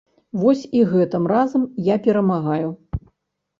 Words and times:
Вось 0.43 0.63
і 0.79 0.81
гэтым 0.93 1.29
разам 1.33 1.69
я 1.93 2.01
перамагаю. 2.09 2.69